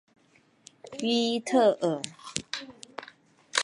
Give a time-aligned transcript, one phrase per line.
[0.99, 2.01] 于伊特尔。